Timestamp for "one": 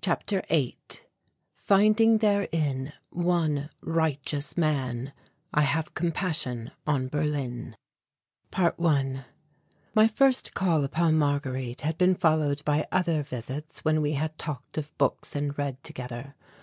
3.10-3.68